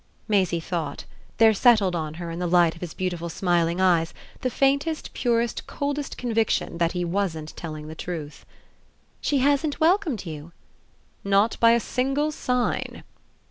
[0.27, 1.05] Maisie thought:
[1.37, 5.67] there settled on her, in the light of his beautiful smiling eyes, the faintest purest
[5.67, 8.43] coldest conviction that he wasn't telling the truth.
[9.21, 10.53] "She hasn't welcomed you?"
[11.23, 13.03] "Not by a single sign."